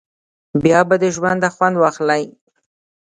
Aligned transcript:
بیا 0.63 0.79
به 0.89 0.95
د 1.03 1.05
ژونده 1.15 1.49
خوند 1.55 1.75
واخلی. 1.77 2.23